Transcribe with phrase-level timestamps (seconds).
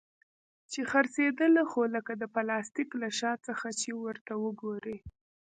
[0.71, 4.97] چې څرخېدله خو لکه د پلاستيک له شا څخه چې ورته وگورې.